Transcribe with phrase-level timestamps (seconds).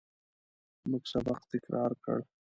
[0.89, 2.17] موږ سبق تکرار کړ.